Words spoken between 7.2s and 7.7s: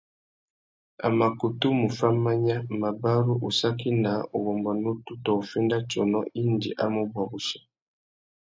wussi.